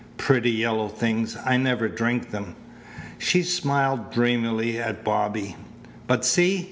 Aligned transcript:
"Pretty 0.17 0.49
yellow 0.49 0.87
things! 0.87 1.37
I 1.45 1.57
never 1.57 1.87
drink 1.87 2.31
them." 2.31 2.55
She 3.19 3.43
smiled 3.43 4.11
dreamily 4.11 4.79
at 4.79 5.03
Bobby. 5.03 5.55
"But 6.07 6.25
see! 6.25 6.59